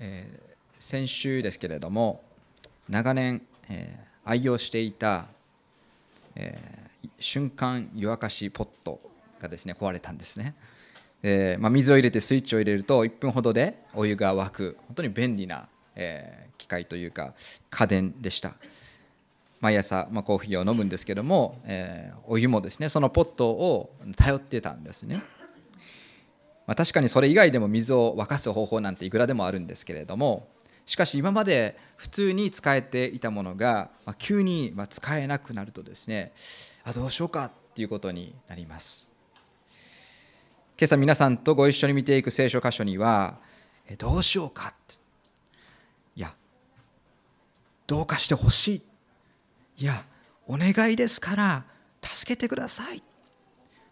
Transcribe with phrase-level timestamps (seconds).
[0.00, 2.22] えー、先週ですけれども
[2.88, 5.26] 長年、えー、愛用していた、
[6.34, 8.98] えー、瞬間湯沸かしポット
[9.40, 10.54] がですね壊れたんですね、
[11.22, 14.76] えまあ、水を入れてスイッチを入れると1分ほどでお湯が沸く。
[14.86, 17.32] 本当に便利な、え、機械というか
[17.70, 18.54] 家電でした。
[19.60, 25.20] 毎朝、まあ、コーヒーを飲むんですけども、え、お湯もですねそのポットを頼ってたんですね。
[26.70, 30.46] まあ、確かにそれ以外でも水を沸かす方法なんていくらでもあるんですけれども
[30.86, 36.30] しかし今まで普通に使えていたものが、まあ、急に使えなくなるとですね
[36.84, 39.12] あどうしようかっていうことになります。
[40.78, 43.38] 今朝皆さんとご一緒に見ていく聖書箇所には
[43.88, 44.72] えどうしようか
[46.14, 46.32] いや
[47.88, 48.84] どうかしてほし
[49.76, 49.82] い。
[49.82, 50.04] いや
[50.46, 51.64] お願いですから
[52.00, 53.02] 助けてください。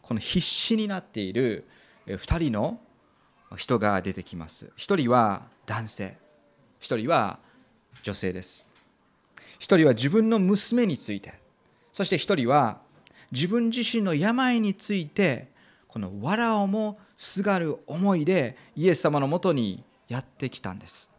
[0.00, 1.66] この必死になっている
[2.16, 2.80] 2人の
[3.56, 4.72] 人が出てきます。
[4.76, 6.16] 1人は男性。
[6.80, 7.38] 1人は
[8.02, 8.70] 女性です。
[9.58, 11.34] 1人は自分の娘について。
[11.92, 12.78] そして1人は
[13.32, 15.48] 自分自身の病について
[15.86, 21.10] この藁をもすがる思いでイエス様のもとにやってきたんです。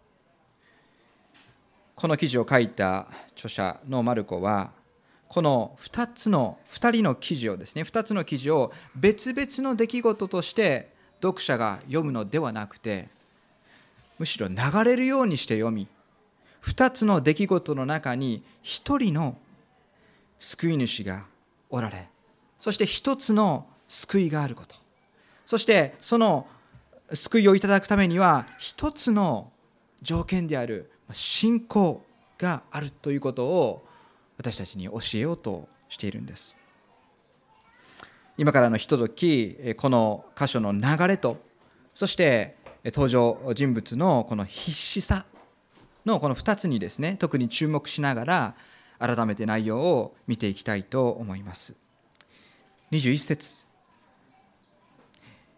[1.96, 4.72] この記事を書いた著者のマルコは
[5.30, 10.92] この2つの2人の記事をですね2つの記事を別々の出来事として
[11.22, 13.10] 読者が読むのではなくて
[14.18, 15.88] むしろ流れるようにして読み
[16.64, 19.38] 2つの出来事の中に1人の
[20.40, 21.26] 救い主が
[21.70, 22.10] おられ
[22.58, 24.76] そして1つの救いがあること
[25.46, 26.48] そしてその
[27.14, 29.52] 救いをいただくためには1つの
[30.02, 32.04] 条件である信仰
[32.40, 33.86] があるということを
[34.40, 36.58] 私たちに教えようとしているんです。
[38.38, 41.38] 今からのひとときこの箇所の流れと
[41.94, 45.26] そして登場人物のこの必死さ
[46.06, 48.56] のこの2つにですね特に注目しながら
[48.98, 51.76] 改めて内容を見ていきたいと思います。
[52.94, 53.68] 21節。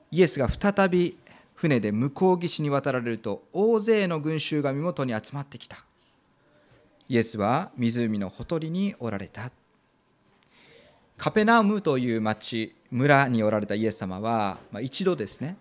[0.10, 1.18] イエスが再び
[1.54, 5.86] 船で向こう岸に渡られると大勢の群衆が身元に集まってきた。
[7.12, 9.52] イエスは湖のほとりにおられた。
[11.18, 15.58] カペナウムという町村におられたイエス様は、まあ、一度ですね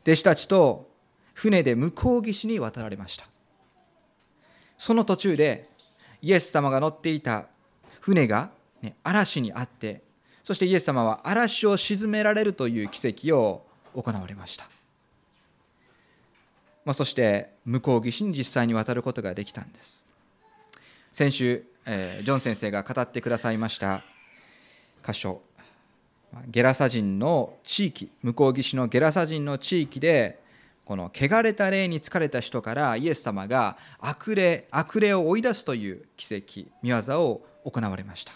[0.00, 0.88] 弟子たちと
[1.34, 3.26] 船で向こう岸に渡られました。
[4.78, 5.68] その途中で
[6.22, 7.48] イエス様が乗っていた
[8.00, 8.50] 船が、
[8.80, 10.00] ね、嵐にあって
[10.42, 14.64] そしてイエス様は嵐を沈められるという奇跡を行われました、
[16.86, 20.07] まあ、そして向こう岸に実際に渡ることができたんです。
[21.18, 24.04] 先週、えー、ジョン先生が語ってくださいました
[25.04, 25.42] 箇所。
[26.46, 30.38] ゲラサ人の地域向こう岸のゲラサ人の地域で
[30.84, 38.34] この汚れた霊に疲れた人からイエス様が悪霊悪霊を追い出すという奇跡見業を行われました。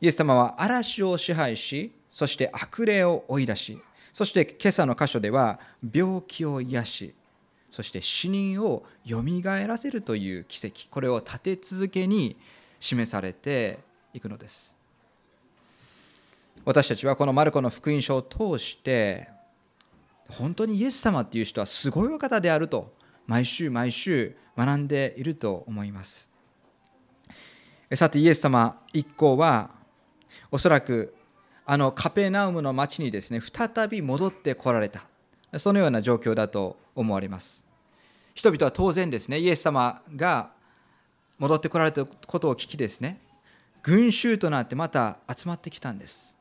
[0.00, 3.78] イエス様は嵐を支配しそして悪霊を追い出し
[4.12, 5.60] そして今朝の箇所では
[5.94, 7.14] 病気を癒し
[7.70, 10.90] そして死人をよみがえらせるという奇跡。
[10.90, 12.36] これを立て続けに
[12.80, 13.78] 示されて
[14.12, 14.76] いくのです。
[16.64, 19.28] 私たちはこのマルコの福音書を通して
[20.28, 22.92] 本当にイエス様っていう人はすごいお方であると
[23.26, 26.28] 毎週毎週学んでいると思います。
[27.94, 29.70] さてイエス様一行は
[30.50, 31.14] おそらく
[31.64, 35.09] あのカペナウムの町にですね再び戻ってこられた。
[35.56, 37.66] そのような状況だと思われます。
[38.34, 40.50] 人々は当然ですねイエス様が
[41.38, 43.20] 戻ってこられたことを聞きですね
[43.82, 46.36] 群衆となってまた集まってきたんです。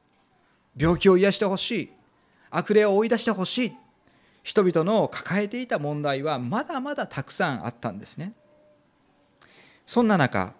[0.77, 1.91] 病気を癒してほしい
[2.51, 3.73] 悪霊を追い出してほしい
[4.43, 8.33] 人々の抱えていた問題はまだまだたくさんあったんですね。
[9.85, 10.53] そんな中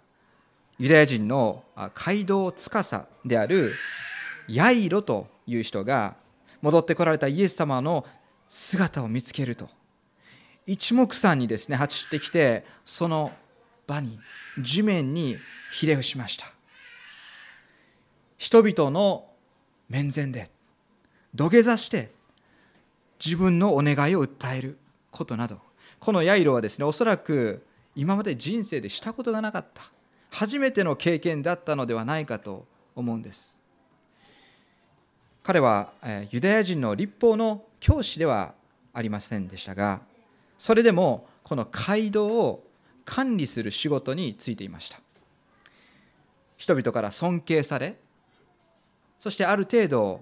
[0.79, 3.73] ユダヤ人の街道司である
[4.47, 6.15] ヤイロという人が
[6.61, 8.05] 戻ってこられたイエス様の
[8.49, 9.69] 姿を見つけると。
[10.65, 13.31] 一目散にですね走ってきてその
[13.87, 14.19] 場に
[14.59, 15.37] 地面に
[15.71, 16.47] ひれ伏しました。
[18.37, 19.25] 人々の
[19.87, 20.49] 面前で
[21.33, 22.11] 土下座して
[23.23, 24.77] 自分のお願いを訴える
[25.11, 25.59] ことなど。
[25.99, 29.83] このヤイロはですねおそらく今まで人生でしたことがなかった。
[30.31, 33.59] 初めての経験だったのではないかと思うんです。
[35.43, 35.91] 彼は
[36.31, 38.53] ユダヤ人の立法の教師では
[38.93, 40.01] ありませんでしたが
[40.57, 42.65] それでもこの街道を
[43.05, 44.99] 管理する仕事に就いていました。
[46.57, 47.95] 人々から尊敬され
[49.17, 50.21] そしてある程度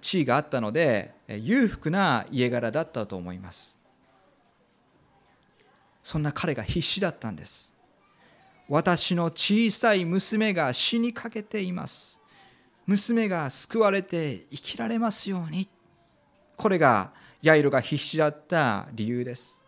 [0.00, 3.78] 地位があったので裕福な家柄だったと思います。
[6.02, 7.76] そんな彼が必死だったんです。
[8.68, 12.20] 私の小さい娘が死にかけています。
[12.86, 15.68] 娘が救われて生きられますように。
[16.62, 17.10] これが
[17.42, 19.64] ヤイロが必死だった理由です。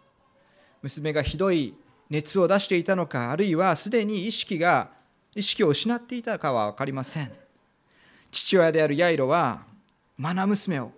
[0.80, 1.74] 娘がひどい
[2.08, 4.90] 熱を出していたのかあるいはすでに意識が
[5.34, 7.32] 意識を失っていたかは分かりません。
[8.30, 9.62] 父親であるヤイロは
[10.22, 10.92] 愛娘を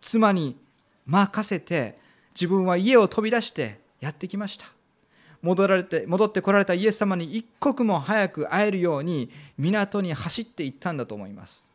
[0.00, 0.56] 妻に
[1.04, 1.98] 任せて
[2.32, 4.66] 自分は家を飛び出してやってきました。
[5.42, 11.71] 戻られて戻ってこられたイエス様に一刻も早く会えるように港に走っていったんだと思います。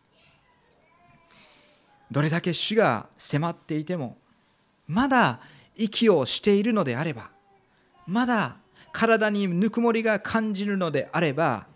[2.12, 4.18] どれだけ死が迫っていても
[4.88, 5.40] まだ
[5.76, 7.30] 息をしているのであれば
[8.06, 8.58] まだ
[8.94, 11.68] 体にぬくもりが感じるのであれば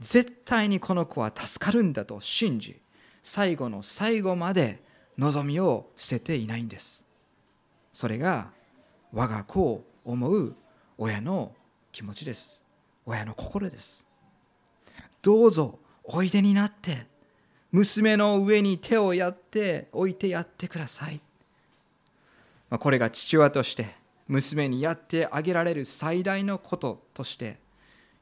[0.00, 2.80] 絶対にこの子は助かるんだと信じ
[3.22, 4.82] 最後の最後まで
[5.16, 7.06] 望みを捨てていないんです。
[7.92, 8.50] それが
[9.12, 10.56] 我が子を思う
[10.98, 11.52] 親の
[11.92, 12.64] 気持ちです。
[13.06, 14.08] 親の心です。
[15.20, 17.06] どうぞおいでになって
[17.72, 21.20] 娘の上に手をやって置いてやってください。
[22.70, 23.86] これが父親として
[24.28, 27.58] 娘にやってあげられる最大のこととして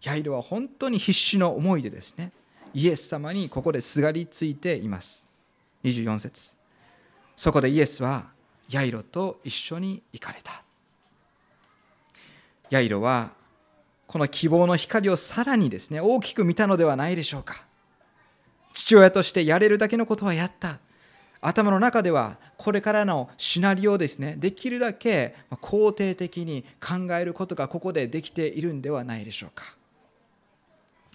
[0.03, 2.33] ヤイロは本当に必死の思いでですね
[2.75, 5.29] イエス様にここですがりついています。
[5.83, 6.57] 24節。
[7.35, 8.31] そこでイエスは
[8.69, 10.63] ヤイロと一緒に行かれた。
[12.71, 13.33] ヤイロは
[14.07, 17.65] この希望の光をさらにですね大きく見たのではないでしょうか。
[18.73, 20.79] 父親としてやれるだけのことはやった。
[21.43, 24.37] 頭の中ではこれからのシナリオですね。
[24.39, 29.65] できるだけ肯定的に考えることがここでできているんではないでしょうか。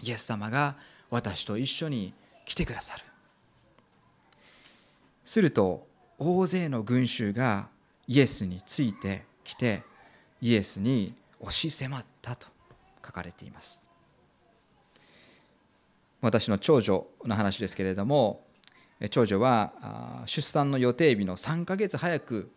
[0.01, 0.75] イエス様が
[1.09, 2.13] 私と一緒に
[2.45, 3.03] 来てくださる。
[5.23, 5.87] すると
[6.17, 7.69] 大勢の群衆が
[8.07, 9.83] イエスについてきて
[10.41, 12.47] イエスに押し迫ったと
[13.05, 13.84] 書かれています。
[16.25, 18.47] 私の長女の話ですけれども
[19.11, 22.51] 長女は出産の予定日の3ヶ月早く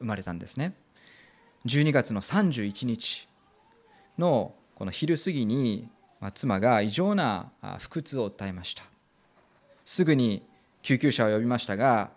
[0.00, 0.74] 生まれたんですね。
[1.64, 3.28] 12月の31日
[4.18, 5.88] のこの昼過ぎに
[6.34, 8.82] 妻が異常な腹痛を訴えました。
[9.84, 10.42] すぐに
[10.82, 12.10] 救急車を呼びましたが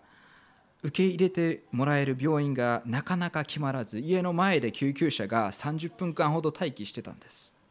[0.82, 7.61] 受け入れてもらえる病院がなかなか決まらず家の前で救急車が30分間ほど待機してたんです。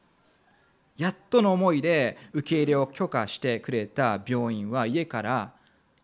[0.98, 5.54] やっとの思いで受け入れを許可してくれた病院は家から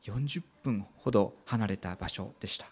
[0.04, 2.68] 40分ほど離れた場所でした。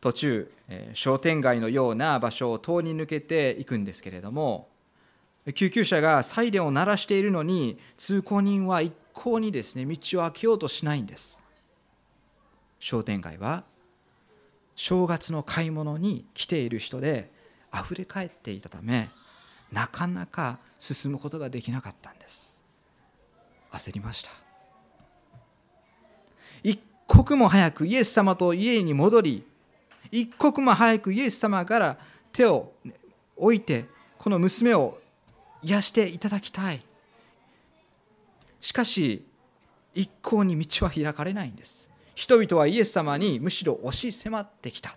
[0.00, 0.52] 途中
[0.92, 4.68] 商店街のような場所を通り抜けていくんですけれども
[5.54, 11.42] 救急車がサイレンを鳴らしているのに通行人は一向にですね道を開けようとしないんです。
[12.78, 13.64] 商店街は
[14.76, 17.30] 正月の買い物に来ている人で
[17.70, 19.08] あふれ返っていたため
[19.72, 22.62] なかなか進むことができなかったんです。
[23.72, 24.30] 焦りました。
[26.62, 29.46] 一刻も早くイエス様と家に戻り
[30.10, 31.98] 一刻も早くイエス様から
[32.32, 32.72] 手を
[33.36, 33.84] 置いて
[34.16, 34.98] この娘を
[35.62, 36.82] 癒していただきたい。
[38.60, 39.26] しかし
[39.94, 41.90] 一向に道は開かれないんです。
[42.14, 44.96] 人々はイエス様にむしろ押し迫ってきた。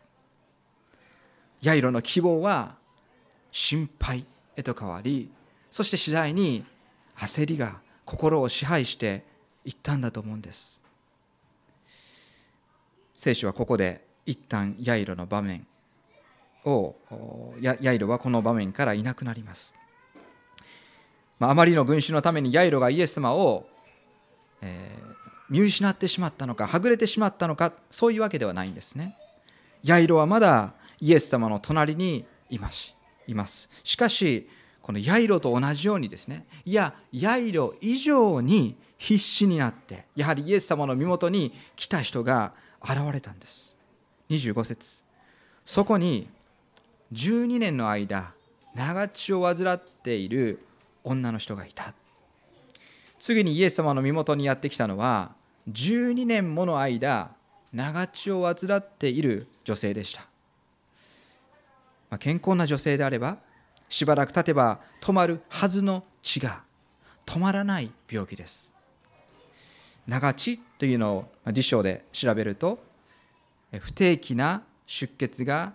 [1.62, 2.76] ヤイロの希望は
[3.52, 4.26] 心配。
[4.57, 5.31] へと変わり
[5.71, 6.66] そして次第に
[7.16, 9.23] 焦りが心を支配して
[9.64, 10.81] いったんだと思うんです。
[13.16, 15.66] 聖書はここで一旦ヤイロの場面
[16.64, 16.95] を
[17.59, 19.76] ヤイロはこの場面からいなくなります。
[21.40, 23.68] まあ、まりの群衆のためにヤイロがイエス様を、
[24.61, 25.16] えー、
[25.49, 29.18] 見失ってしまったのかはぐれてしまったのかそういうわけではないんですね。
[29.83, 32.96] ヤイロはまだイエス様の隣にいます。
[33.28, 33.69] います。
[33.84, 34.50] しかし
[34.81, 43.78] このヤイロと同じようにですねいやヤイロ以上に必死になってやはりイエス様の身元に来た人が現れたんです。
[44.30, 45.04] 25節。
[45.66, 46.28] そこに
[47.14, 48.34] 12年の間
[48.76, 50.60] 長血を患っている
[51.04, 51.94] 女の人がいた。
[53.19, 55.34] 次にイエス様の身元にやってきたのは
[55.72, 57.31] 12年もの間
[57.74, 60.28] 長血を患っている女性でした、
[62.09, 63.37] まあ、健康な女性であれば
[63.90, 66.64] しばらく経てば止まるはずの血が
[67.26, 68.73] 止まらない病気です。
[70.07, 72.80] 長血というのを辞書で調べると
[73.80, 75.73] 不定期な出血が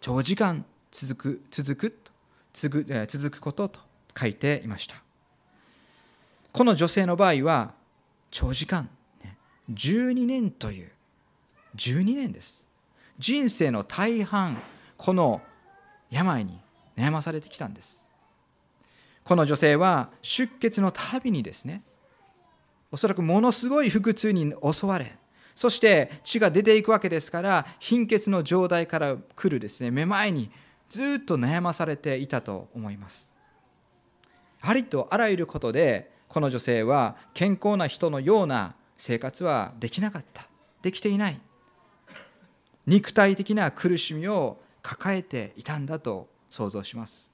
[0.00, 1.96] 長時間続く続く
[2.52, 3.80] 続く続くことと
[4.18, 4.96] 書いていました。
[6.52, 7.72] この女性の場合は
[8.30, 8.88] 長時間
[9.72, 10.90] 12年という
[11.76, 12.66] 12年です。
[13.18, 14.60] 人生の大半
[14.96, 15.40] この
[16.10, 16.58] 病に
[16.96, 18.08] 悩まされてきたんです。
[19.28, 21.82] この女性は出血のたびにですね
[22.90, 25.16] おそらくものすごい腹痛に襲われ
[25.54, 30.50] そして血が出ていくわけですから貧血の状態から来るですねめまいに
[30.88, 33.34] ずっと悩まされていたと思います。
[34.62, 40.46] ありとあらゆることでこの女性は健康な人のような生活はできなかった。
[40.80, 41.38] できていない。
[42.86, 47.32] 肉体的な苦しみを抱えていたんだと想像します。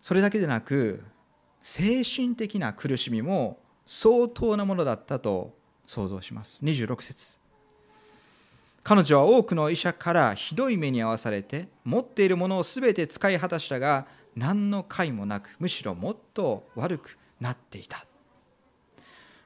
[0.00, 1.02] それだけでなく
[1.62, 5.54] 精神的な苦しみも相当なものだったと
[5.86, 6.64] 想像します。
[6.64, 7.38] 26節。
[8.82, 18.04] 彼女は多くの医者からひどい目に遭わされて持っているものを全て使い果たしたが何の解もなくむしろもっと悪くなっていた。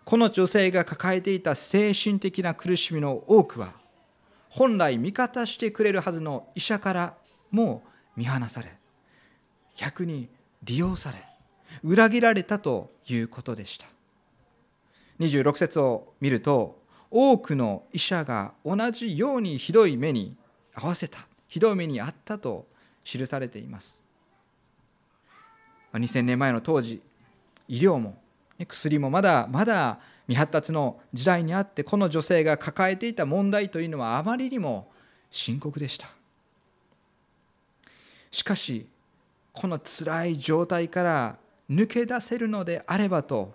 [0.05, 3.75] この女性が抱えていた精神的な苦しみの多くは
[4.49, 7.15] 本来味方してくれるはずの医者から
[7.51, 7.83] も
[8.17, 8.73] 見放され
[9.77, 10.29] 逆に
[10.63, 11.19] 利用され
[11.83, 13.87] 裏切られたということでした。
[15.21, 20.37] 26節を見ると多くの医者が同じようにひどい目に
[20.75, 22.67] 合わせたひどい目にあったと
[23.05, 24.05] 記されています。
[25.93, 27.01] 2000年前の当時
[27.67, 28.21] 医療も
[28.67, 34.89] 薬もまだまだ未発達の時代にあってこの女性が抱えていた問題というのはあまりにも
[35.31, 36.09] 深刻でした。
[38.31, 38.87] しかし
[39.53, 41.37] この辛い状態から
[41.71, 43.55] 抜け出せるのであればと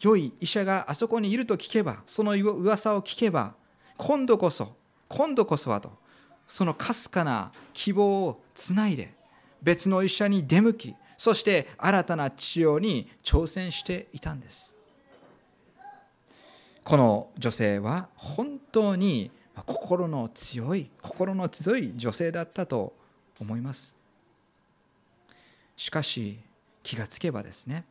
[0.00, 3.54] 良い医者があそこにいると聞けばその噂を聞けば
[3.96, 4.74] 今度こそ
[5.08, 5.92] 今度こそはと
[6.46, 9.12] そのかすかな希望をつないで
[9.62, 14.73] 別の医者に出向きそして新たな治療に挑戦していたんです。
[16.84, 19.30] この女性は本当に
[19.64, 22.92] 心の強い心の強い女性だったと
[23.40, 23.98] 思います。
[25.76, 26.38] しかし
[26.82, 27.84] 気がつけばですね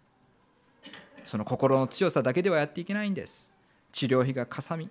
[1.23, 3.51] その心の強さだけではやっていけないんです。
[3.91, 4.89] 治療費がかさみ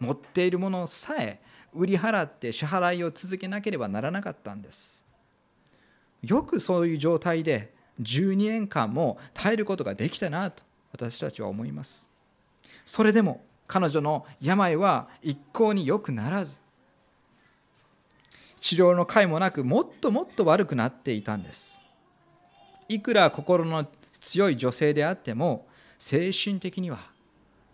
[0.00, 1.40] 持っているものさえ
[1.74, 5.04] 売り払って支払いを続けなければならなかったんです。
[6.22, 12.13] よくそういう状態で12年間も耐えることができたなと私たちは思います。
[12.84, 16.60] それでも彼女の病は一向に良くならず
[18.60, 21.82] 治療の甲斐もなくもっともっと悪くなっていたんです。
[22.88, 23.86] いくら心の
[24.20, 25.66] 強い女性であっても
[25.98, 26.98] 精神的には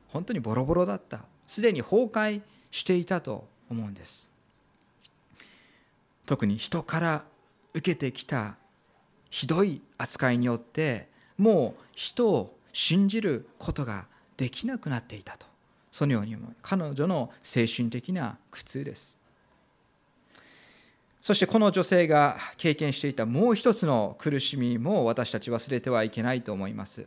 [0.09, 1.21] 本当にボロボロだった。
[1.47, 4.31] すでに崩壊していたと思うんです。
[6.26, 7.25] 特に人から
[7.73, 8.57] 受けてきた
[9.31, 14.07] ひどい扱いによってもう人を信じることが
[14.40, 15.47] できなくなっていたと
[15.92, 19.20] そのように思う彼女の精神的な苦痛です
[21.20, 27.06] そしてこの女性が経験していたもう一つの苦しみも私たち忘れてはいけないと思います。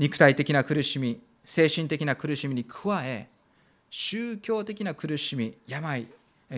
[0.00, 3.28] 肉体的な苦しみ、精神的な苦しみに加え、
[3.88, 6.08] 宗教的な苦しみ、病、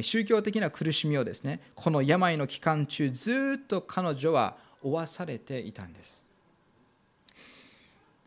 [0.00, 6.29] 宗教的な苦しみをですね、この病の期間中、ずっと彼女は負わされていたんです。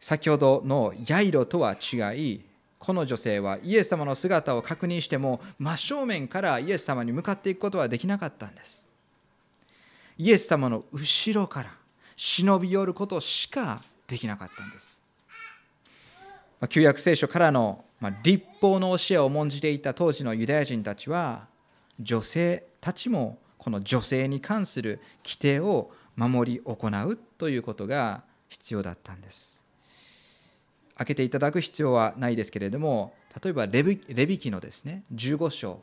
[0.04, 2.42] 先ほどのヤイロとは違い、
[2.78, 8.86] この女性はイエス様の姿を確認しても真正面からイエス様に向かっていくことはできなかったんです。
[10.18, 11.72] イエス様の後ろから
[12.18, 15.00] 忍び寄ることしかできなかったんです。
[16.68, 17.86] 旧約聖書からの
[18.24, 21.48] 立法の教えを重んじていた当時のユダヤ人たちは
[21.98, 29.63] 女性たちもこの女性に関する規定を守り行うということが必要だったんです。
[30.96, 35.82] 開けていただく必要はないですけれども例えばレビレビ記のですね15章。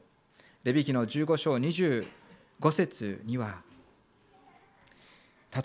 [0.63, 2.05] レビ記の15章25
[2.71, 3.63] 節には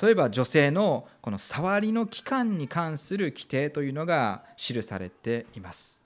[0.01, 6.01] 例えば女性のこの触りの期間に関する規定というのが記されています。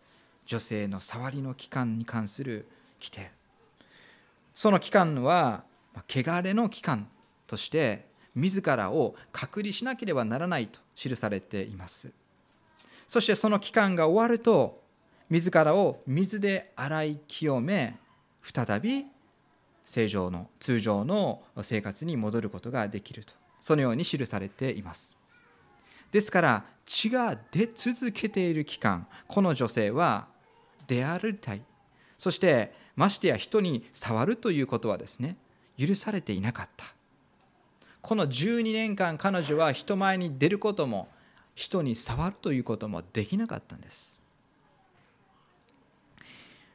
[0.46, 2.67] 女性の触りの期間に関する
[3.00, 3.31] 規定。
[4.53, 5.63] その期間は
[6.10, 7.08] 汚れの期間
[7.48, 8.05] として
[8.36, 12.12] 自らを隔離しなければならないと記されています。
[13.10, 14.84] そしてその期間が終わると
[15.32, 17.98] 自らを水で洗い清め
[18.44, 19.08] 再び
[19.84, 23.34] 正常の通常の生活に戻ることができると。
[23.60, 25.18] そのように記されています。
[26.12, 30.28] ですから血が出続けている期間この女性は
[30.86, 31.63] 出歩りたい。
[32.16, 35.36] そしてましてや人に触るということはですね
[35.80, 36.86] 許されていなかった。
[38.04, 41.08] この12年間彼女は人前に出ることも
[41.60, 44.18] 人に触るということもできなかったんです。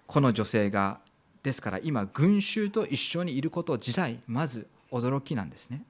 [0.07, 1.01] この女性が
[1.43, 5.83] ですから今群衆と一緒にいること自体まず驚きなんですね。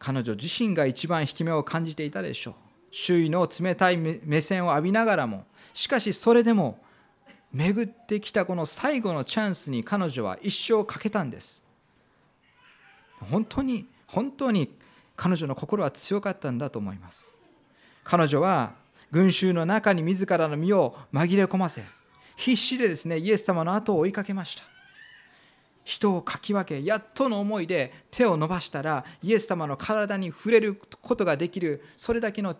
[0.00, 2.54] 彼女自身が一番引き目を感じていたでしょう。
[2.90, 6.80] 周囲の冷たい目線を浴びながらもしかしそれでも
[7.52, 11.62] 巡ってきたこの最後のチャンスに彼女は一生かけたんです。
[13.30, 14.68] 本当に本当に
[15.16, 17.38] 彼女の心は強かったんだと思います。
[18.04, 18.74] 彼女は
[19.10, 21.82] 群衆の中に自らの身を紛れ込ませ
[22.36, 24.62] 必死でですねイエス様の後を追いかけました。
[25.84, 32.56] 人をかき分けやっとの思いで手を伸ばしたらイエス様の体に触れることができるそれだけの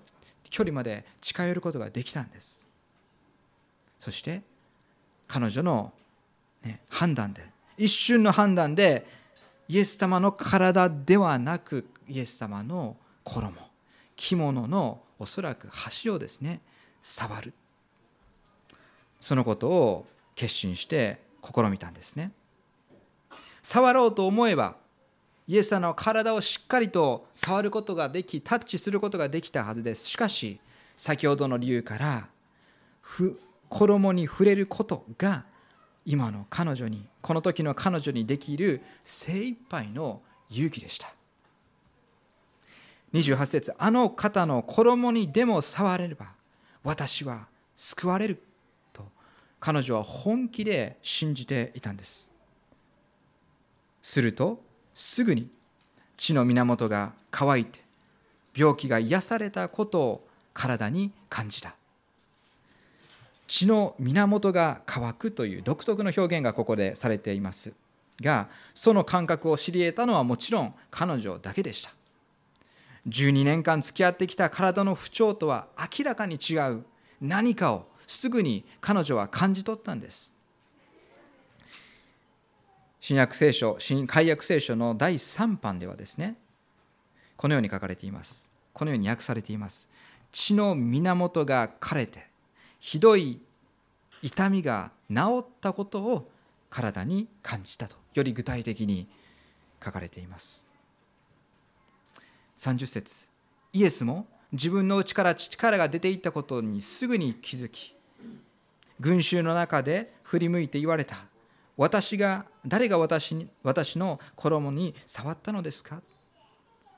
[0.48, 2.68] 距離まで近寄ることができたんです。
[3.98, 4.42] そして
[5.26, 5.92] 彼女の、
[6.62, 7.42] ね、判断で
[7.76, 9.04] 一瞬の判断で
[9.68, 13.52] イエス様の体ではなくイエス様の衣
[14.16, 16.60] 着物のおそらく端をですね
[17.02, 17.52] 触る。
[19.20, 22.32] そのことを決心して試みたんですね。
[23.62, 24.76] 触ろうと思えば
[25.48, 30.08] イエス様の体をしっかりと触ることができタッチすることができたはずです。
[30.08, 30.60] しかし
[30.96, 32.28] 先ほどの理由から
[33.68, 35.44] 衣に触れることが
[36.04, 40.20] 今の彼女にこの時の彼女にできる精一杯の
[40.50, 41.15] 勇気でした。
[43.16, 46.26] 28節あの方の衣にでも触れれば
[46.84, 48.42] 私は救われる
[48.92, 49.04] と
[49.58, 52.32] 彼女は本気で信じていたんです。
[54.02, 54.62] すると
[54.94, 55.50] すぐに
[56.16, 57.80] 血の源が乾いて
[58.54, 61.74] 病気が癒されたことを体に感じた。
[63.46, 67.72] 血の源が乾くという独特の表現がここでされています
[68.20, 71.90] がその感覚を知り得たのはもちろん彼女だけでした。
[73.08, 76.84] 12年間付き合ってきた体の不調とは明らかに違う
[77.20, 80.36] 何かをすぐに彼女は感じ取ったんです
[83.06, 86.34] 新約聖書、新解約聖書の第3版ではですね、
[87.36, 88.50] このように書かれています。
[88.72, 89.88] このように訳されています。
[90.32, 92.26] 血の源が枯れて、
[92.80, 93.40] ひどい
[94.22, 96.28] 痛みが治ったことを
[96.68, 99.06] 体に感じたと、より具体的に
[99.84, 100.68] 書かれています。
[102.58, 103.28] 30節。
[103.72, 107.94] イエスも自分の内から力が出ていったことにすぐに気づき、
[109.00, 111.16] 群衆の中で振り向いて言われた。
[111.76, 116.00] 私が誰が私に私の衣に触ったのですか？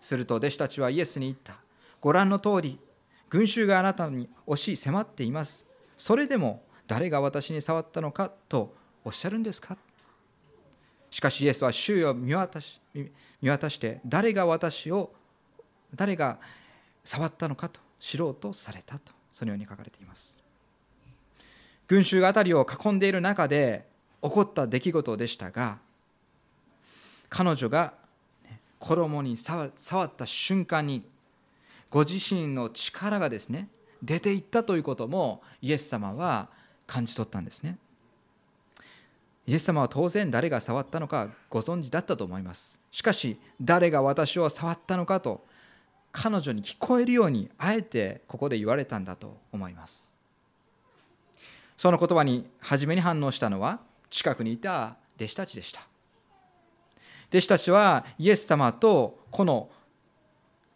[0.01, 1.55] すると弟子たちはイエスに言った。
[2.01, 2.79] ご覧の通り
[3.29, 5.67] 群衆があなたに押し迫っています。
[5.97, 8.31] それでも誰が私に触ったのか？
[8.49, 8.73] と
[9.05, 9.77] おっしゃるんですか？
[11.11, 15.13] しかしイエスは周囲を見渡し見渡して誰が私を
[15.95, 16.39] 誰が
[17.05, 20.43] 触ったのかと知ろうとされたとそのように書かれています。
[21.87, 23.87] 群衆が辺りを囲んでいる中で
[24.23, 25.79] 起こった出来事でしたが
[27.31, 27.95] 彼女が
[28.79, 29.71] 衣に触
[30.05, 31.03] った瞬間に
[31.91, 33.69] ご自身の力がですね
[34.03, 36.49] 出ていったということもイエス様は
[36.87, 37.77] 感じ取ったんですね。
[39.47, 42.81] イエス様は当然誰が触ったのかご存知だったと思います。
[42.91, 45.43] しかし誰が私を触ったのかと
[46.21, 50.11] 彼女に聞こえるようにあえてここで言われたんだと思います。
[51.77, 53.79] その言葉に初めに反応したのは
[54.11, 55.81] 近くにいた弟子たちでした。
[57.29, 59.71] 弟子たちはイエス様とこの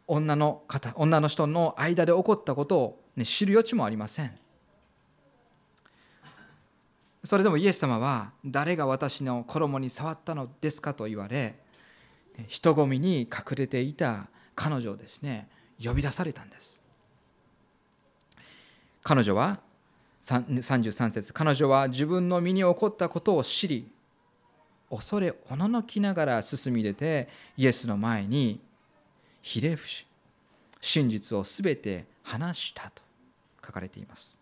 [0.07, 4.39] 女の方女の人の間で起こったことを、ね、知る余地もありません。
[7.25, 11.57] それでもイエス様は誰が私の衣に触ったのですかと言われ
[12.47, 15.49] 人混みに隠れていた彼女をですね
[15.83, 16.83] 呼び出されたんです。
[19.03, 19.59] 彼女は
[20.23, 23.91] 33節彼女は自分の身に起こったことを知り
[24.89, 28.61] 恐れおののきながら進み出てイエスの前に
[29.41, 30.07] ひれ伏し
[30.81, 33.03] 真実をすべて話したと
[33.65, 34.41] 書かれています。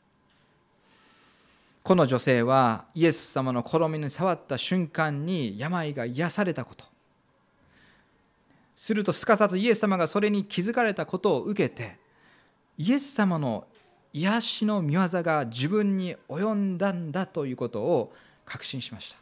[1.83, 6.85] この女性はイエス様の衣に触った瞬間に病が癒されたこと
[8.83, 11.99] するとすかさずイエス様がそれに気づかれたことを受けて
[12.79, 13.67] イエス様の
[14.15, 18.11] 癒しの御業が自分に及んだんだということを
[18.47, 19.19] 確信しました。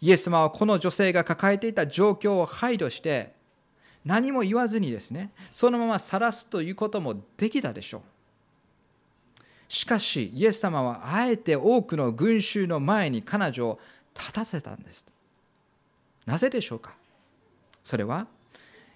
[0.00, 3.32] イエス様はこの女性が抱えていた状況を配慮して
[4.04, 8.02] 何も言わずにですねそのまま晒すということもできたでしょう。
[9.66, 13.80] しかしイエス様はあえて多くの群衆の前に彼女を
[14.16, 15.04] 立たせたんです。
[16.26, 16.94] なぜでしょうか？
[17.88, 18.26] それは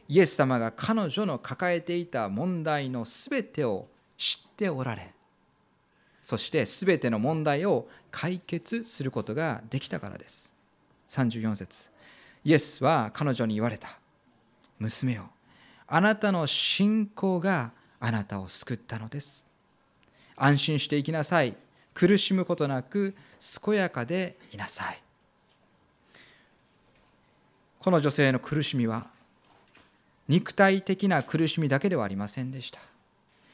[0.06, 5.14] イエス様が彼女の抱えていた問題のすべてを知っておられ
[6.20, 10.54] そして全ての問題を解決することができたからです。
[11.08, 11.90] 34節。
[12.44, 13.98] イエスは彼女に言われた。
[14.78, 15.30] 娘よ
[15.86, 19.46] あなたの信仰があなたを救ったのです。
[20.36, 21.56] 安心していきなさい。
[21.94, 23.16] 苦しむことなく
[23.64, 25.01] 健やかでいなさい。
[27.82, 29.08] この女性の苦しみは
[30.28, 32.78] 肉体的な苦しみだけではありませんでした。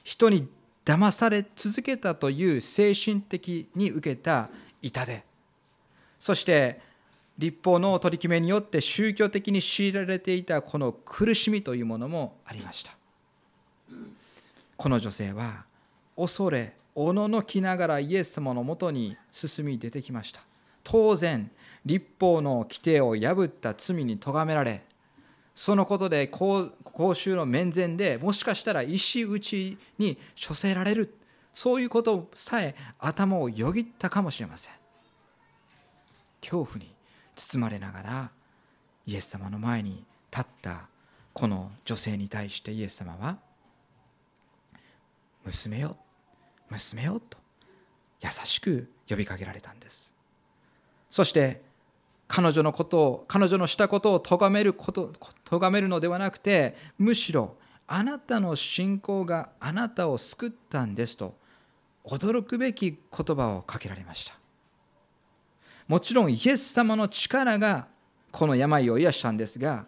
[0.04, 0.46] 人に
[0.84, 4.50] 騙され続けたという精神的に受けた
[4.82, 5.24] 痛手。
[6.20, 6.80] そして
[7.38, 12.92] 立法の取り決めによって宗教的に強いられていたこの苦しみというものもありました。
[14.76, 15.64] この女性は
[16.16, 20.42] 恐れおののきながらイエス様のもとに進み出てきました。
[20.84, 21.50] 当然
[21.88, 24.82] 立法の規定を破った罪に咎められ
[25.54, 26.70] そのことで公
[27.14, 31.14] 衆の面前でもしかしたら石打ちに処せられる。
[31.52, 34.72] そういうことさえ頭をよぎったかもしれません。
[36.40, 36.94] 恐怖に
[37.34, 38.30] 包まれながら
[39.04, 40.86] イエス様の前に立った
[41.32, 43.38] この女性に対してイエス様は
[45.44, 45.96] 「娘よ
[46.68, 47.38] 娘よ」と
[48.20, 50.14] 優しく呼びかけられたんです。
[51.10, 51.67] そして
[52.28, 55.12] 彼女のことを彼女のしたことを咎めること
[55.44, 61.34] 咎めるのではなくてむしろあなたの信仰があなたを救ったんですと
[62.04, 64.34] 驚くべき言葉をかけられました。
[65.88, 67.88] もちろんイエス様の力が
[68.30, 69.86] この病を癒したんですが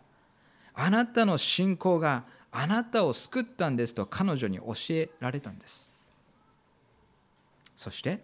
[0.75, 5.93] あなたの信仰があなたを救ったんですと彼女に教えられたんです。
[7.77, 8.21] そして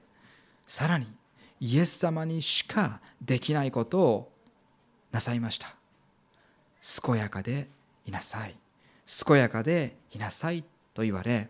[0.66, 1.06] さらに
[1.60, 4.32] イエス様にしかできないことを
[5.12, 5.74] なさいました。
[7.02, 7.68] 健やかで
[8.04, 8.56] いなさい。
[9.26, 11.48] 健やかでいなさいと言われ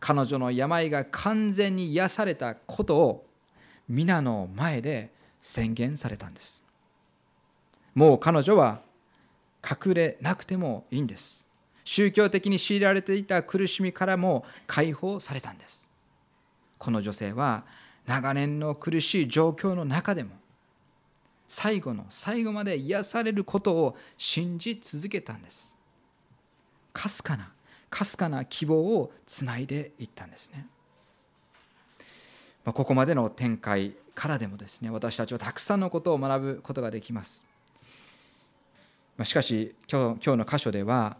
[0.00, 3.26] 彼女の病が完全に癒されたことを
[3.88, 5.10] 皆の前で
[5.40, 6.64] 宣言されたんです。
[7.94, 8.80] もう彼女は
[9.64, 11.48] 隠れなくてもいいんです。
[11.84, 15.88] 宗教的に強いられていた苦しみからも解放されたんです。
[16.78, 17.64] この女性は
[18.06, 20.30] 長年の苦しい状況の中でも
[21.48, 25.76] 最後の最後まで癒されることを信じ続けたんです。
[26.92, 27.52] かすかな
[27.90, 30.66] かすかな希望をつないでいったんですね。
[32.64, 37.44] ここまでの展開からでもですね私たちはたくさんのことを学ぶことができます。
[39.24, 41.18] しかし今日今日の箇所では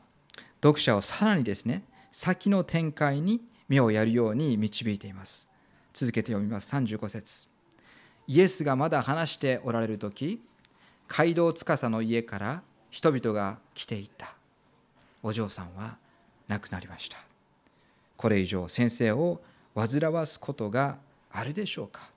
[0.62, 5.51] 読者をさらにですね先の展開に目をやるように導いています。
[5.92, 6.74] 続けて読みます。
[6.74, 7.48] 35節。
[8.26, 10.40] イエスがまだ話しておられる時
[11.08, 14.34] 街道司の家から人々が来ていった。
[15.22, 15.96] お嬢さんは
[16.48, 17.18] 亡くなりました。
[18.16, 19.40] これ以上先生を
[19.74, 20.98] 煩わすことが
[21.30, 22.10] あるでしょうか。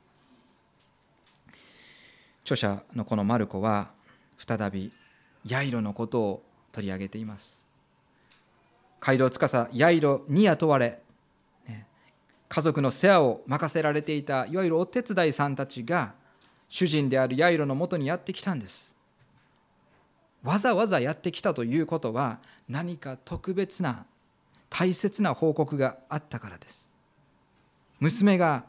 [2.44, 3.90] 著者のこのマルコは
[4.38, 4.92] 再び
[5.48, 7.68] ヤイロのことを取り上げています。
[9.00, 11.02] 街道司ヤイロに雇われ
[12.56, 16.14] 家族の世話を任せられていたいわゆるお手伝いさんたちが
[16.70, 18.96] 主人であるヤイロのもとにやってきたんです。
[20.42, 22.40] わざわざやってきたということは
[22.70, 24.06] 何か特別な
[24.70, 26.94] 大切な報告があったからです。
[28.00, 28.64] 娘が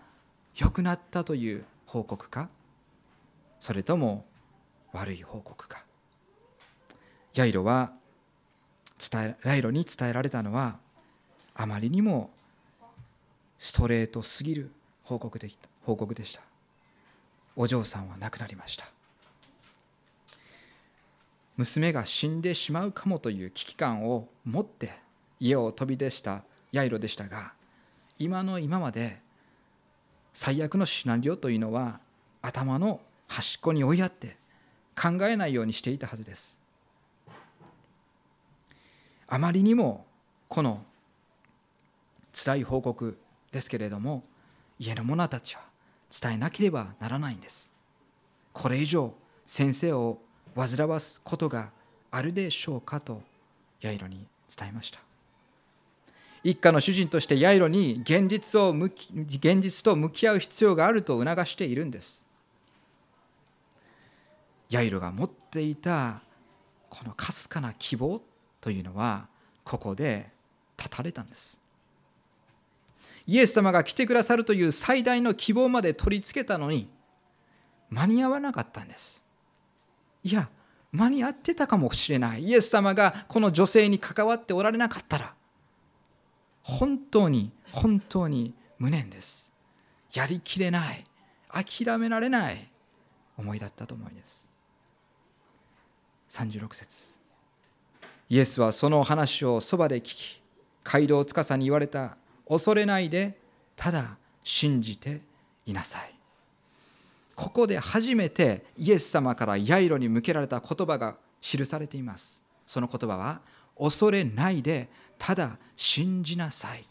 [0.56, 2.48] 良くなったという報告か
[3.60, 4.24] それとも
[4.94, 5.84] 悪い報告か。
[7.34, 7.92] ヤイロは
[8.98, 10.76] 伝えヤイロに伝えられたのは
[11.54, 12.30] あまりにも
[13.58, 14.70] ストレートすぎる
[15.02, 16.42] 報告でした報告でした。
[17.54, 18.86] お嬢さんは亡くなりました。
[21.56, 24.92] 娘が死んでしまうかもという危機感を持って
[25.40, 26.42] 家を飛び出した
[26.72, 27.52] ヤイロでしたが
[28.18, 29.20] 今の今まで
[30.34, 31.98] 最悪のシナリオというのは
[32.42, 34.36] 頭の端っこに追いやって
[35.00, 36.60] 考えないようにしていたはずです。
[39.28, 40.04] あまりにも
[40.48, 40.84] この
[42.32, 43.16] 辛い報告
[43.56, 44.22] ですけれども
[44.78, 45.62] 家の者たちは
[46.10, 47.72] 伝えなければならないんです。
[48.52, 49.14] これ以上
[49.46, 50.18] 先生を
[50.54, 51.70] 煩わすことが
[52.10, 53.22] あるでしょうかと
[53.80, 55.00] ヤイロに伝えました。
[56.44, 62.26] 一家の主人としてヤイロに現実を向き現実と向き合う必要があると促しているんです。
[64.68, 66.20] ヤイロが持っていた
[66.90, 68.20] このかすかな希望
[68.60, 69.26] というのは
[69.64, 70.30] ここで
[70.76, 71.65] 断たれたんです。
[73.26, 76.88] イエス様が来てくださるという最大の希望まで取り付けたのに
[77.90, 79.24] 間に合わなかったんです。
[80.22, 80.48] いや
[80.92, 82.44] 間に合ってたかもしれない。
[82.44, 85.34] イエス様がこの女性に関わっておられなかったら
[86.62, 89.52] 本当に本当に無念です。
[90.12, 91.04] やりきれない。
[91.48, 92.70] 諦められない。
[93.36, 94.50] 思いだったと思いです。
[96.30, 97.18] 36節。
[98.28, 100.42] イエスはその話をそばで聞き
[100.82, 102.16] 街道司に言われた
[102.48, 103.38] 恐れないで
[103.74, 105.20] ただ信じて
[105.66, 106.12] いなさい。
[107.34, 112.42] ここで初めてイエス様からヤイロに向けられた言葉が記されています。
[112.66, 113.40] その言葉は
[113.78, 116.86] 恐れないでただ信じなさい。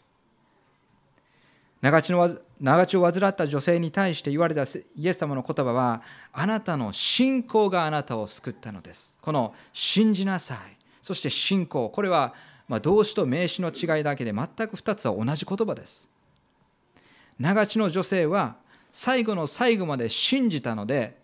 [1.82, 9.18] 長血の長血を患った女性に対して言われたイエス様の言葉はあなたの信仰があなたを救ったのです。
[9.20, 10.58] この信じなさい。
[11.02, 11.90] そして信仰。
[11.90, 12.34] これは
[12.68, 16.10] ま動詞と名詞の違いだけで全く2つは同じ言葉です。
[17.38, 18.56] 長血の女性は
[18.90, 21.18] 最後の最後まで信じたので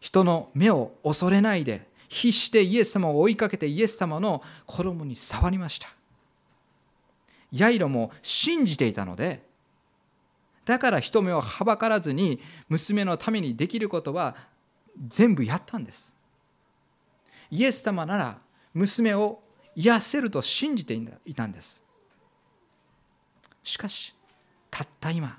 [0.00, 5.88] 人の目を恐れないで必死でイエス様を追いかけてイエス様の衣に触りました。
[7.50, 9.42] ヤイロも信じていたので
[10.64, 14.34] だから人目をはばからずに娘のためにできることは
[15.08, 16.16] 全部やったんです。
[17.50, 18.38] イエス様なら
[18.72, 19.43] 娘を
[19.76, 21.82] 癒せると信じていたんです。
[23.62, 24.14] しかし
[24.70, 25.38] たった今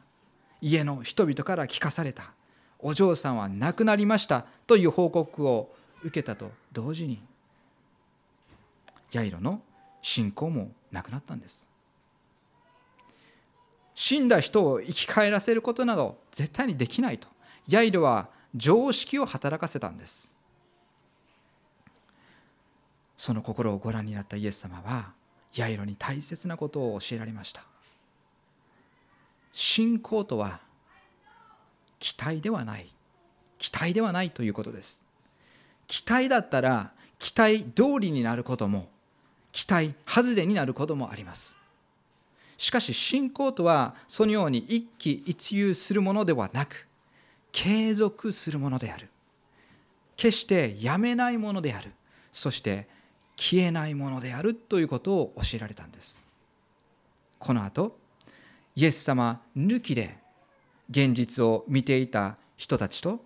[0.61, 2.31] 家の人々から聞かされた。
[2.79, 7.19] お嬢さんは亡くなりましたという報告を受けたと同時に
[9.11, 9.61] ヤイロの
[10.01, 11.69] 信仰もなくなったんです。
[13.95, 17.27] 死んだ人を生き返らせることなど絶対にできないと。
[17.67, 20.34] ヤイロは常識を働かせたんです。
[23.17, 25.13] その心をご覧になったイエス様は
[25.55, 27.63] ヤイロに大切なことを教えられました。
[29.53, 30.59] 信仰とは
[31.99, 32.87] 期待ではない
[33.57, 35.01] 期待ではないということです。
[35.87, 38.89] 期待だったら期待通りになることも
[39.51, 41.57] 期待外れになることもあります。
[42.57, 46.87] しかし信仰とはそのように一喜一憂するものではなく
[47.51, 49.09] 継続するものである。
[50.17, 51.91] 決してやめないものである。
[52.31, 52.87] そして
[53.35, 56.27] 消えないものであるということを教えられたんです。
[57.39, 57.97] この後
[58.75, 60.17] イエス様抜きで
[60.89, 63.19] 現実を見ていた人たちと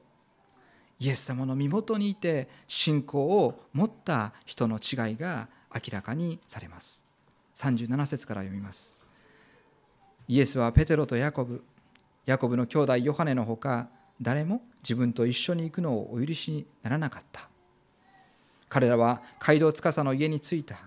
[1.00, 7.06] イエス様の身元にいて信仰を持った人の違いが明らかにされます。
[7.56, 9.04] 37節から読みます。
[10.28, 11.64] イエスはペテロとヤコブ
[12.26, 13.90] ヤコブの兄弟ヨハネのほか
[14.22, 17.49] 誰も自分と一緒に行くのをお許しにならなかった。
[18.70, 20.78] 彼らは街道司の家に着いた。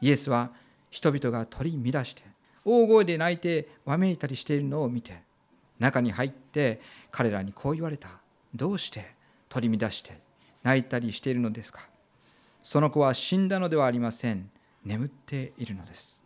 [0.00, 0.50] イエスは
[0.90, 2.22] 人々が取り乱して
[2.64, 5.22] 大声で泣いてわめいたりしているのを見て
[5.78, 8.08] 中に入って彼らにこう言われた。
[8.54, 9.14] どうして
[9.48, 10.20] 取り乱して
[10.62, 11.80] 泣いたりしているのですか？
[12.62, 14.50] その子は死んだのではありません。
[14.84, 16.22] 眠っているのです。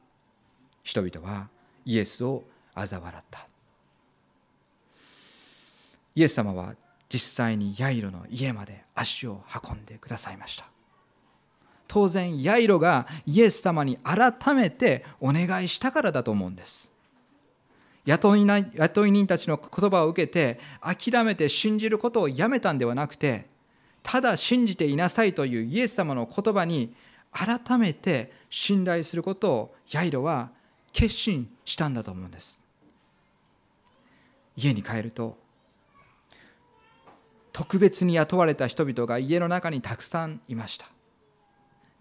[0.83, 1.49] 人々は
[1.85, 3.47] イエスを嘲笑った。
[6.15, 6.75] イエス様は
[7.09, 10.67] 実際にヤイロの家まで足を運んでくださいました。
[11.89, 16.93] 当然ヤイロがイエス様に改めてお願いしたからだと思うんです。
[18.05, 23.47] 雇い雇い人たちの言葉を受けて諦めて信じることをやめたんではなくて
[24.03, 26.95] ただ信じていなさいというイエス様の言葉に
[27.31, 30.51] 改めて信頼することをヤイロは
[30.93, 32.63] 決心したんだと思うんです。
[34.57, 35.37] 家に帰ると
[37.53, 40.87] 特別に雇われた人々が家の中にたくさんいました。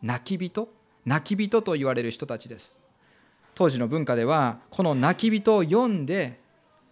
[0.02, 0.70] 泣き人？
[1.06, 2.82] 泣き人と言われる人たちです。
[3.56, 6.40] 当時の文化ではこの泣き人を読んで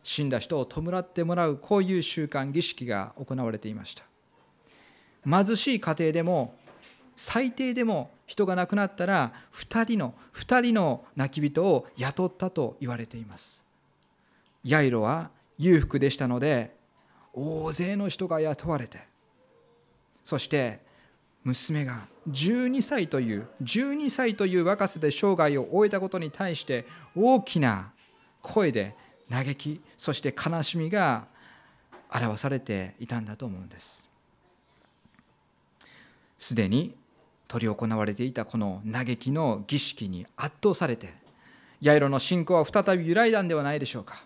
[0.01, 4.03] 死んだ人を弔ってもらうこういう習慣儀式が行われていました。
[5.29, 6.55] 貧しい家庭でも
[7.15, 13.65] 最低でも人が亡くなったら2人の2人の泣き人を雇ったと言われています。
[14.63, 16.75] ヤイロは裕福でしたので
[17.33, 18.99] 大勢の人が雇われて
[20.23, 20.84] そして
[21.45, 27.91] 娘が12歳という12歳という若さで生涯を終えたことに対して大きな
[28.41, 28.95] 声で
[29.29, 31.27] 嘆きそして悲しみが
[32.13, 34.09] 表されていたんだと思うんです。
[36.37, 36.95] すでに
[37.49, 41.13] 執り行われていたこの嘆きの儀式に圧倒されて
[41.79, 44.23] ヤイロの信仰は再び揺らいだんではないでしょうか。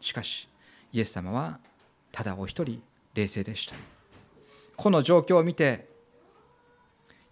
[0.00, 0.48] しかし
[0.92, 1.58] イエス様は
[2.12, 2.82] ただお一人
[3.14, 3.97] 冷静でした。
[4.78, 5.88] この状況を見て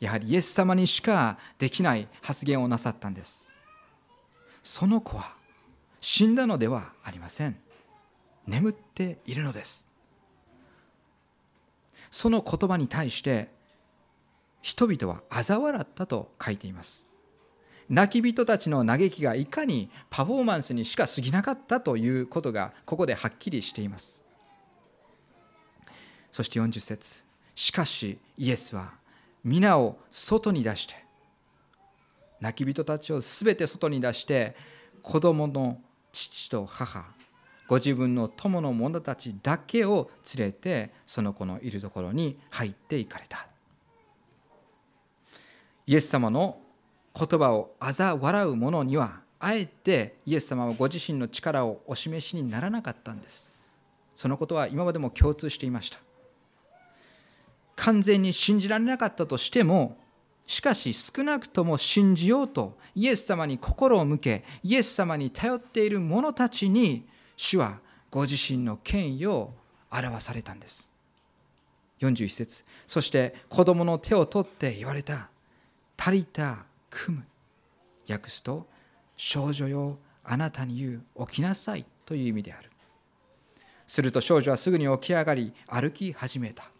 [0.01, 3.53] やはりイエス様にしかできない発言をなさったんです。
[4.65, 5.37] その子は
[6.01, 7.57] 死んだのではありません。
[8.49, 9.87] 眠っているのです。
[12.11, 13.49] その言葉に対して
[14.61, 17.07] 人々は嘲笑ったと書いています。
[17.89, 24.25] 泣き人たちの嘆きがいかにパフォーマンスにしか過ぎなかったということがここではっきりしています。
[26.33, 27.26] そして40節。
[27.57, 28.93] しかしイエスは
[29.43, 30.95] 皆を外に出して
[32.41, 34.55] 泣き人たちをすべて外に出して
[35.03, 35.81] 子供の
[36.13, 37.05] 父と母
[37.67, 43.49] ご自分の友の者たちだけを連れてその子のいるところに入っていかれた。
[45.89, 46.59] イエス様の
[47.15, 53.53] 言葉を嘲笑う者にはあえてイエス様はご自身の力をお示しにならなかったんです。
[54.15, 55.99] そのことは今までも共通していました。
[57.77, 59.99] 完全に信じられなかったとしても
[60.47, 69.53] しかし少なくとも信じようとイエス様に心を向けイエス様に頼っている者たちに主はご自身の権威を
[69.91, 70.91] 表されたんです。
[72.01, 72.65] 41節。
[72.87, 75.31] そして子供の手を取って言われた
[75.99, 77.25] 「足りた組む」
[78.09, 78.69] 訳すと
[79.17, 82.71] 「少女よあなたに言う起きなさい」という意味である。
[83.87, 86.71] すると少女はすぐに起き上がり歩き始めた。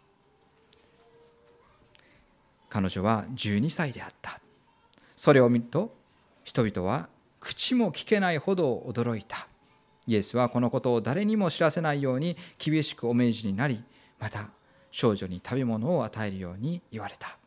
[2.69, 4.39] 彼女は12歳であった。
[5.15, 5.95] それを見ると
[6.43, 9.47] 人々は口も聞けないほど驚いた。
[10.05, 13.83] イエスはこのことを誰にも知らせないように厳しくお命じになり
[14.19, 14.49] また
[14.89, 17.37] 少女に食べ物を与えるように言われた。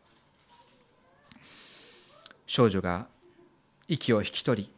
[2.47, 3.07] 少女が
[3.89, 4.73] 息を引き取り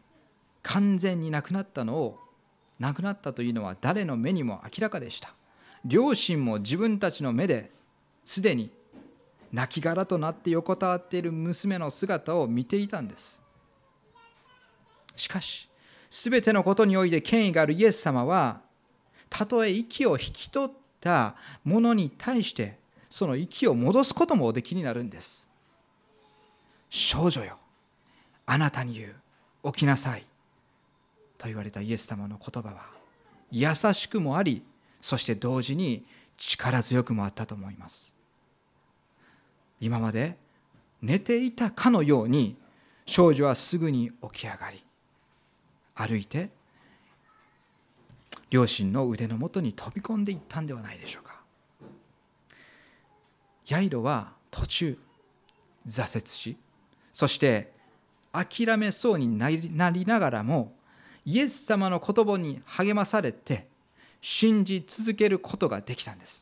[0.62, 2.18] 完全に亡くなったのを
[2.78, 5.30] 亡くなったというのは誰の目にも明らかでした。
[5.84, 7.70] 両親も自分たちの目で
[8.24, 8.70] すでに
[9.52, 13.42] 亡骸となって横たわっている娘の姿を見ていたんです。
[15.14, 15.68] しかし
[16.10, 18.60] 全てのことにおいて権威があるイエス様は
[19.28, 22.78] たとえ息を引き取った者に対して
[23.10, 25.48] その息を戻すこともおできになるんです。
[26.88, 27.58] 少女よ
[28.46, 30.24] あなたに言う起きなさい。
[31.38, 32.86] と言われたイエス様の言葉は
[33.50, 34.62] 優しくもあり
[35.00, 36.06] そして同時に
[36.38, 38.14] 力強くもあったと思います。
[39.82, 40.38] 今まで
[41.02, 42.56] 寝ていたかのように
[43.04, 44.84] 少女はすぐに起き上がり
[45.96, 46.50] 歩いて
[48.48, 51.42] 両親の腕のもとに飛び込んでいったんではないでしょうか。
[53.66, 54.98] ヤイロは途中
[55.84, 56.56] 挫折し
[57.12, 57.72] そして
[58.30, 60.74] 諦めそうになりながらも
[61.24, 63.66] イエス様の言葉に励まされて
[64.20, 66.41] 信じ続けることができたんです。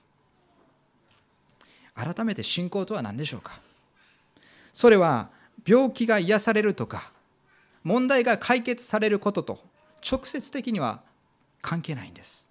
[2.05, 3.61] 改めて信仰とは何でしょうか？
[4.73, 5.29] それは
[5.67, 7.13] 病気が癒されるとか
[7.85, 9.59] 問題が解決されることと
[10.09, 11.03] 直接的には
[11.61, 12.49] 関係ないんです。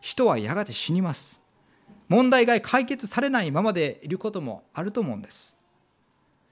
[0.00, 1.42] 人はやがて死にます。
[2.08, 5.56] 問題が解決されないままでいることもあると思うんです。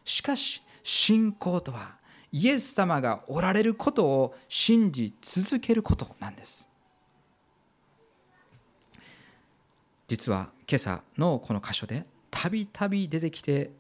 [0.04, 1.96] しかし信仰とは
[2.32, 6.68] イエス様がおられることを信じ続けることなんです。
[10.08, 13.70] 実は今朝のこの箇所でたびたび出てきて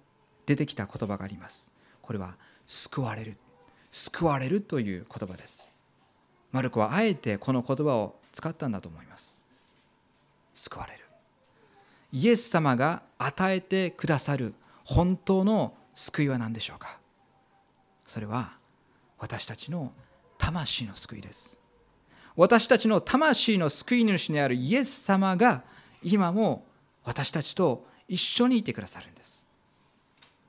[0.46, 1.70] 出てきた言葉があります。
[2.02, 2.34] これは
[2.66, 3.36] 救われる。
[3.90, 5.72] 救われるという言葉です。
[6.52, 9.42] マルコはあえてこの言葉を使ったんだと思います。
[10.52, 11.00] 救われる。
[12.12, 16.98] イエス様が与えてくださる本当の救いは何でしょうか？
[18.06, 18.52] それは
[19.18, 19.92] 私たちの
[20.38, 21.60] 魂の救いです。
[22.36, 25.62] 私たちの魂の救い主であるイエス様が
[26.02, 26.66] 今も
[27.04, 29.46] 私たちと一緒にいてくださるんです。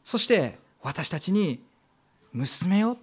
[0.03, 1.63] そして私たちに
[2.31, 2.97] 娘よ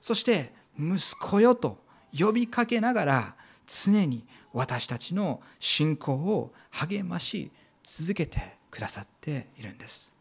[0.00, 1.78] そして息子よと
[2.16, 3.34] 呼びかけながら
[3.66, 7.50] 常に私たちの信仰を励まし
[7.82, 10.14] 続けてくださっているんです。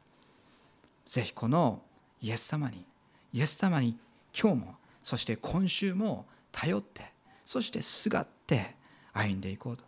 [1.05, 1.81] ぜひこの
[2.21, 2.83] イエス様に
[3.31, 3.97] イエス様に
[4.37, 7.13] 今日もそして今週も頼って
[7.45, 8.75] そしてすがって
[9.13, 9.83] 歩んでいこうと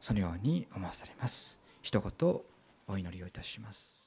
[0.00, 1.61] そのように思わされます。
[1.82, 2.40] 一言
[2.86, 4.01] お祈りをいたします。